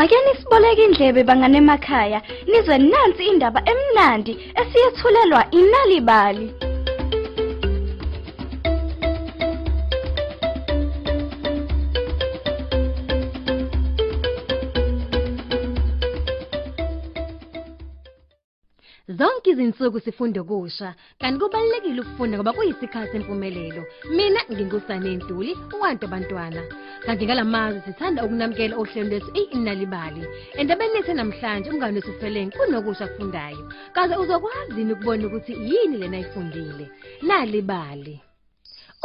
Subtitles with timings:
[0.00, 2.18] ake nisiboleke indlebe banganemakhaya
[2.50, 6.69] nizwe nansi indaba emnandi esiyethulelwa inalibali.
[19.18, 23.82] Zonke izinsuku sifunda kusha, kanti kubalekile ukufunda ngoba kuyisikhathi sempumelelo.
[24.16, 26.62] Mina ngingusane Ntuli, uwantu abantwana.
[27.04, 30.22] Kanti ngalamazwi sithanda ukunamukela ohlelo lwethu inalibali.
[30.58, 33.62] Endabeni lethu namhlanje umngane wesifelenge kunokusha kufundayo.
[33.94, 36.86] Kaze uzokwazini ukubona ukuthi yini lena ayifundile.
[37.26, 38.29] Nalibali.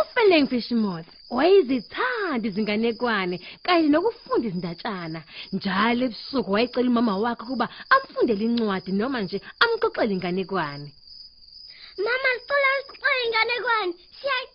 [0.02, 5.20] uFeleng Fishmoth wayezithanda izinganekwane kanye nokufunda izindatshana
[5.56, 10.90] njalo ebusuku wayecela umama wakhe ukuba amfundele incwadi noma nje amxoxele inganekwane
[11.98, 13.94] Mama sicela usixoxe inganekwane.
[14.26, 14.55] Mama.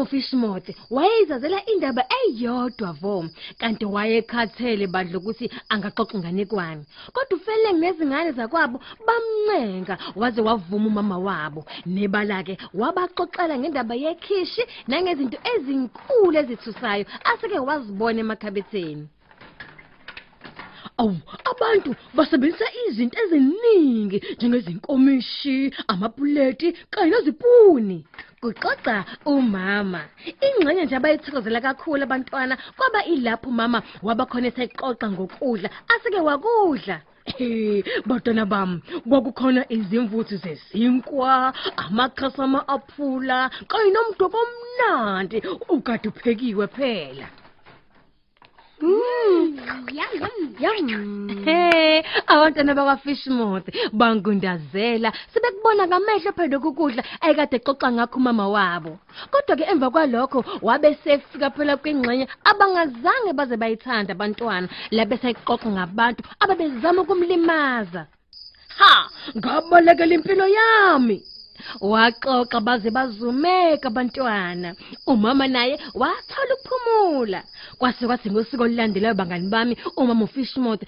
[0.00, 3.28] Umama uFishmoth wayezazela indaba eyodwa vo.
[3.58, 11.64] Kanti wayekhathele bandla ukuthi angaxoxa inganekwane kodwa uFeleng nezingane zakwabo bamncenga waze wavuma umama wabo.
[11.86, 19.08] Nebala ke wabaxoxela ngendaba yekhishi nangezinto ezinkulu ezithusayo aseke wazibona emakhabetheni.
[20.98, 28.04] Awu abantu basebenzisa izinto eziningi njengezinkomishi, amapuleti kanye nezipuni.
[28.42, 30.00] Kuxoxa umama.
[30.46, 36.96] Ingxenye nje abayithokozela kakhulu abantwana kwaba ilapho umama wabakhona esexoxa ngokudla aseke wakudla.
[37.38, 41.52] Eh, bantwana bami, kwakukhona izimvuthu zezinkwa,
[41.82, 47.28] amakhasi ama-aphula, kanye nomdoko omnandi, ukade uphekiwe phela.
[50.64, 51.28] Yum yum.
[52.30, 58.92] Hey, abantwana bakwaFishmouth bangundazela sebekubona ngamehlo phela ukudla ayekade exoxa ngakho umama wabo.
[59.30, 65.68] Kodwa ke emva kwalokho wabe sefika phela kwingxenye abangazange baze bayithanda abantwana la bese exoxa
[65.74, 68.06] ngabantu ababezama ukumlimaza.
[68.78, 71.22] Ha, ngabalekela impilo yami.
[71.80, 74.74] Waxoxa baze bazumeka abantwana.
[75.06, 77.42] Umama naye wathola ukuphumula.
[77.78, 80.86] Kwase kwathi ngosiko olulandelayo bangani bami umama uFishmouth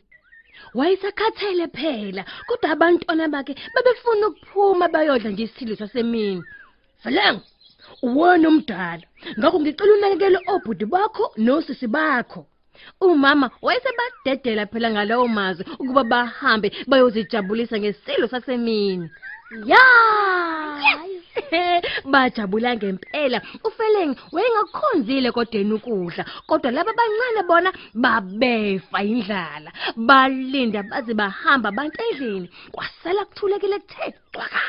[0.74, 6.42] wayesakhathele phela kodwa abantwana bakhe babefuna ukuphuma bayodla nje isithilo sasemini.
[7.02, 7.40] Feleng,
[8.02, 9.02] uwena omdala.
[9.38, 12.46] Ngakho ngicela unakekele obhuti bakho nosisi bakho.
[13.00, 19.08] Umama wayesebadedela phela ngalawo mazwi ukuba bahambe bayozijabulisa ngesilo sasemini.
[19.52, 19.84] Ya!
[22.12, 23.42] Bajabula ngempela.
[23.64, 29.70] Ufeleng wayengakhonzile kodwa ukudla, kodwa laba abancane bona babefa indlala.
[29.96, 32.48] Balinda baze bahamba abantu endlini.
[32.72, 34.60] Kwasala kuthulekile kuthe xwaka.